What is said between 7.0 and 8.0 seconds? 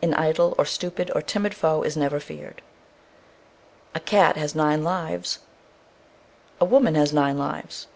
nine lives.